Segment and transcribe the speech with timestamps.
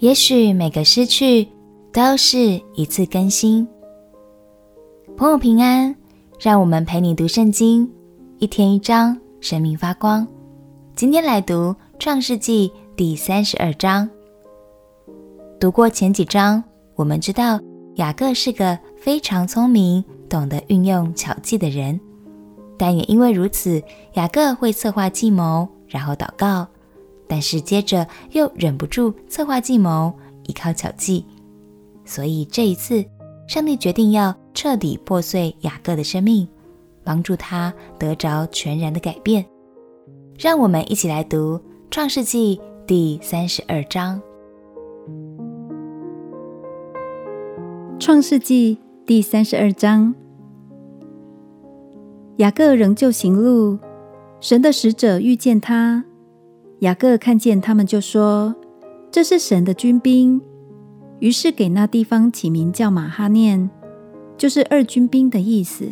[0.00, 1.46] 也许每个失去
[1.92, 3.68] 都是一次更新。
[5.14, 5.94] 朋友平安，
[6.40, 7.86] 让我们陪你读圣经，
[8.38, 10.26] 一天一章，生命发光。
[10.96, 14.08] 今天来读创世纪第三十二章。
[15.60, 17.60] 读过前几章，我们知道
[17.96, 22.00] 雅各是个非常聪明、懂得运用巧计的人，
[22.78, 23.82] 但也因为如此，
[24.14, 26.66] 雅各会策划计谋，然后祷告。
[27.30, 30.12] 但是接着又忍不住策划计谋，
[30.48, 31.24] 依靠巧计，
[32.04, 33.04] 所以这一次，
[33.46, 36.48] 上帝决定要彻底破碎雅各的生命，
[37.04, 39.46] 帮助他得着全然的改变。
[40.36, 41.56] 让我们一起来读
[41.88, 44.20] 《创世纪》第三十二章。
[48.00, 48.76] 《创世纪》
[49.06, 50.12] 第三十二章，
[52.38, 53.78] 雅各仍旧行路，
[54.40, 56.04] 神的使者遇见他。
[56.80, 58.54] 雅各看见他们，就说
[59.12, 60.40] ：“这是神的军兵。”
[61.20, 63.68] 于是给那地方起名叫马哈念，
[64.38, 65.86] 就是二军兵的意思。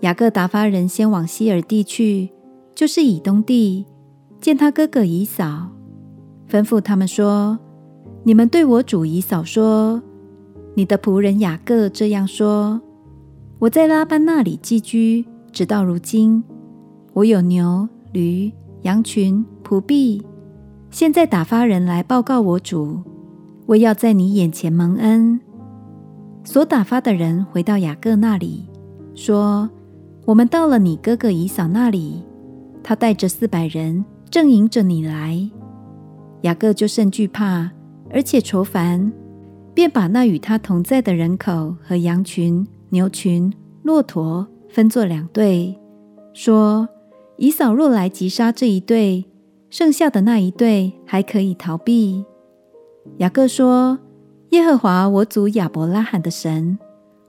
[0.00, 2.30] 雅各打发人先往西珥地去，
[2.74, 3.86] 就是以东地，
[4.40, 5.68] 见他哥哥以扫，
[6.50, 7.56] 吩咐他们说
[8.24, 10.02] ：“你们对我主以扫说，
[10.74, 12.80] 你的仆人雅各这样说：
[13.60, 16.42] 我在拉班那里寄居，直到如今，
[17.12, 18.50] 我有牛驴。”
[18.82, 20.22] 羊群、仆婢，
[20.88, 23.02] 现在打发人来报告我主，
[23.66, 25.38] 为要在你眼前蒙恩。
[26.42, 28.66] 所打发的人回到雅各那里，
[29.14, 29.68] 说
[30.24, 32.24] ：“我们到了你哥哥以扫那里，
[32.82, 35.38] 他带着四百人，正迎着你来。”
[36.42, 37.70] 雅各就甚惧怕，
[38.10, 39.12] 而且愁烦，
[39.74, 43.52] 便把那与他同在的人口和羊群、牛群、
[43.82, 45.78] 骆驼分作两队，
[46.32, 46.88] 说。
[47.40, 49.24] 以扫若来击杀这一队，
[49.70, 52.24] 剩下的那一对还可以逃避。
[53.18, 53.98] 雅各说
[54.50, 56.78] ：“耶和华我祖亚伯拉罕的神，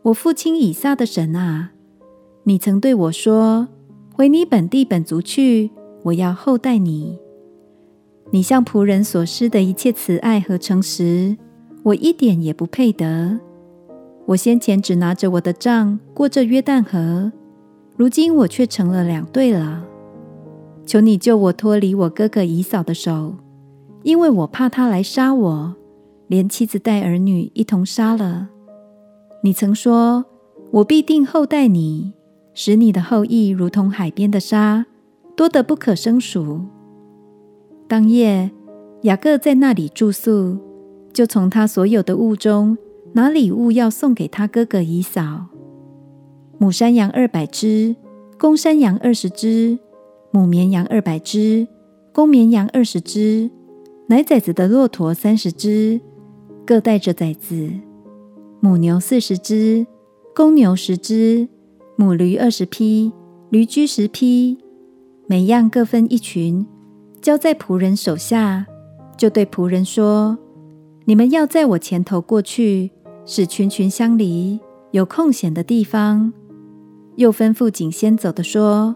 [0.03, 1.71] 我父亲以撒的神啊，
[2.43, 3.67] 你曾对我说：
[4.13, 5.71] 回你本地本族去，
[6.03, 7.19] 我要厚待你。
[8.31, 11.35] 你向仆人所施的一切慈爱和诚实，
[11.83, 13.39] 我一点也不配得。
[14.27, 17.31] 我先前只拿着我的杖过这约旦河，
[17.97, 19.83] 如今我却成了两队了。”
[20.89, 23.35] 求你救我脱离我哥哥以扫的手，
[24.01, 25.75] 因为我怕他来杀我，
[26.25, 28.49] 连妻子带儿女一同杀了。
[29.43, 30.25] 你曾说，
[30.71, 32.13] 我必定厚待你，
[32.55, 34.87] 使你的后裔如同海边的沙，
[35.35, 36.61] 多得不可胜数。
[37.87, 38.49] 当夜，
[39.03, 40.57] 雅各在那里住宿，
[41.13, 42.75] 就从他所有的物中
[43.13, 45.45] 拿礼物要送给他哥哥以扫：
[46.57, 47.95] 母山羊二百只，
[48.39, 49.77] 公山羊二十只。
[50.31, 51.67] 母绵羊二百只，
[52.13, 53.49] 公绵羊二十只，
[54.07, 55.99] 奶崽子的骆驼三十只，
[56.65, 57.71] 各带着崽子；
[58.59, 59.87] 母牛四十只，
[60.35, 61.47] 公牛十只，
[61.95, 63.11] 母驴二十匹，
[63.49, 64.59] 驴驹十匹，
[65.25, 66.63] 每样各分一群，
[67.21, 68.67] 交在仆人手下。
[69.17, 70.37] 就对仆人说
[71.05, 72.91] ：“你们要在我前头过去，
[73.25, 74.59] 使群群相离，
[74.91, 76.31] 有空闲的地方。”
[77.17, 78.95] 又吩咐紧先走的说。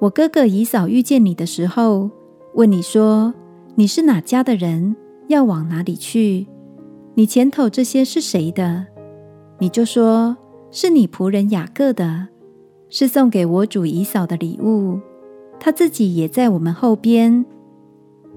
[0.00, 2.08] 我哥哥以扫遇见你的时候，
[2.54, 3.34] 问你说
[3.74, 4.94] ：“你是哪家的人？
[5.26, 6.46] 要往哪里去？
[7.14, 8.86] 你前头这些是谁的？”
[9.58, 10.36] 你就说
[10.70, 12.28] ：“是你仆人雅各的，
[12.88, 15.00] 是送给我主以扫的礼物。
[15.58, 17.44] 他自己也在我们后边。”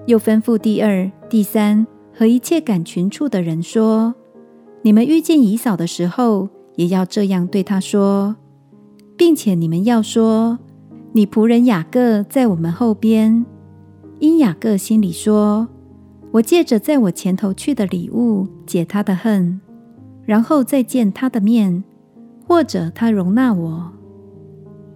[0.08, 4.16] 又吩咐第二、第三和一切赶群畜的人说
[4.82, 8.36] ：“你们遇见以扫的时候，也要这样对他说，
[9.16, 10.58] 并且你们要说。”
[11.14, 13.46] 你仆人雅各在我们后边，
[14.20, 15.68] 因雅各心里说
[16.32, 19.60] ：“我借着在我前头去的礼物解他的恨，
[20.24, 21.84] 然后再见他的面，
[22.48, 23.92] 或者他容纳我。”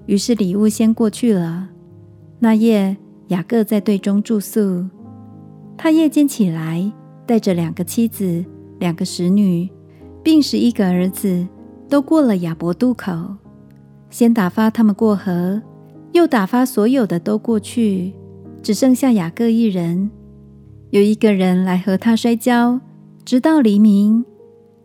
[0.08, 1.68] 于是礼物先过去了。
[2.40, 2.96] 那夜
[3.28, 4.86] 雅各在队中住宿，
[5.76, 6.94] 他夜间起来，
[7.26, 8.46] 带着两个妻子、
[8.80, 9.70] 两个使女，
[10.24, 11.46] 并十一个儿子，
[11.90, 13.12] 都过了雅伯渡口，
[14.10, 15.62] 先打发他们过河。
[16.16, 18.14] 又打发所有的都过去，
[18.64, 20.10] 只剩下雅各一人。
[20.92, 22.80] 有一个人来和他摔跤，
[23.26, 24.24] 直到黎明。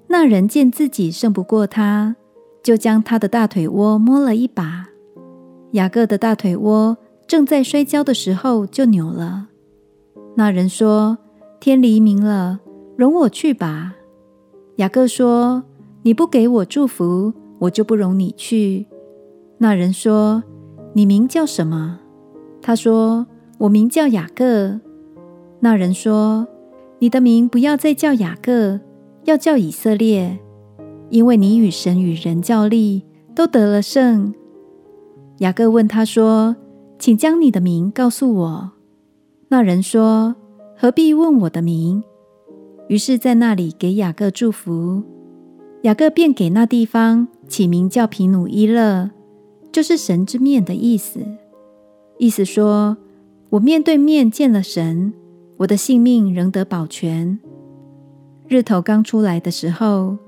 [0.09, 2.17] 那人见自己胜不过他，
[2.65, 4.88] 就将他的大腿窝摸了一把。
[5.71, 6.97] 雅各的大腿窝
[7.29, 9.47] 正在摔跤的时候就扭了。
[10.35, 11.17] 那人说
[11.61, 12.59] ：“天黎明了，
[12.97, 13.94] 容我去吧。”
[14.79, 15.62] 雅各说
[16.03, 18.87] ：“你不给我祝福，我就不容你去。”
[19.59, 20.43] 那人说。
[20.92, 22.00] 你名叫什么？
[22.60, 23.26] 他说
[23.58, 24.81] ：“我名叫雅各。”
[25.60, 26.46] 那人说
[26.98, 28.81] ：“你的名不要再叫雅各，
[29.25, 30.38] 要叫以色列，
[31.08, 33.04] 因为你与神与人较力，
[33.34, 34.34] 都得了胜。”
[35.38, 36.56] 雅各问他说
[36.98, 38.72] ：“请将你的名告诉我。”
[39.48, 40.34] 那人说
[40.76, 42.02] ：“何必问我的名？”
[42.88, 45.02] 于是，在那里给雅各祝福。
[45.82, 49.10] 雅各便给那地方起名叫皮努伊勒，
[49.72, 51.20] 就是神之面的意思。
[52.19, 52.96] 意思说
[53.50, 55.12] ：“我面对面见了神，
[55.58, 57.38] 我的性命仍得保全。”
[58.49, 60.19] 日头刚出来的时候，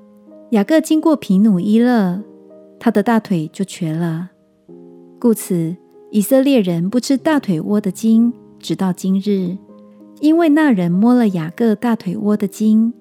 [0.51, 2.23] 雅各经过皮努伊勒，
[2.79, 4.31] 他的大腿就瘸了。
[5.19, 5.77] 故此，
[6.11, 9.59] 以色列人不吃大腿窝的筋，直到今日，
[10.21, 12.95] 因为那人摸了雅各大腿窝的筋。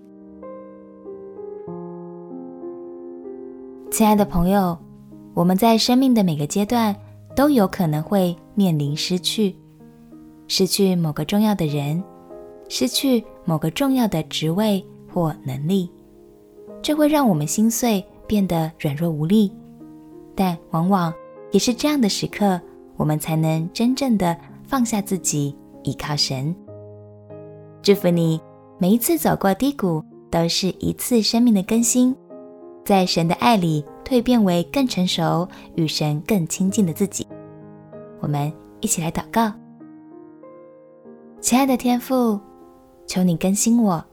[3.92, 4.78] 亲爱的朋友，
[5.34, 6.96] 我们在生命的每个阶段
[7.36, 9.56] 都有可能会面临失去，
[10.48, 12.04] 失去某个重要的人，
[12.70, 15.90] 失去某个重要的职位或能力，
[16.82, 19.52] 这会让我们心碎，变得软弱无力，
[20.36, 21.14] 但往往。
[21.52, 22.58] 也是这样的时刻，
[22.96, 26.56] 我们才能真正的放下自己，依靠神。
[27.82, 28.40] 祝福你，
[28.78, 32.16] 每一次走过低谷，都是一次生命的更新，
[32.86, 37.26] 在神的爱里蜕变为更成熟、与神更亲近的自己。
[38.20, 39.52] 我们一起来祷告，
[41.40, 42.40] 亲爱的天父，
[43.08, 44.04] 求你更新我，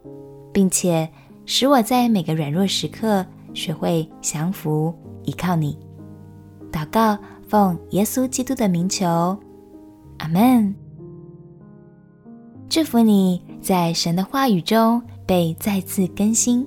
[0.53, 1.09] 并且
[1.45, 4.95] 使我在每个软弱时刻学会降服，
[5.25, 5.79] 依靠你。
[6.73, 7.19] 祷告，
[7.49, 9.37] 奉耶稣基督的名求，
[10.19, 10.75] 阿门。
[12.69, 16.67] 祝福你在神的话语中被再次更新。